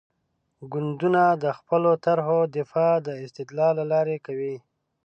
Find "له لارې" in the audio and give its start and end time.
3.79-4.17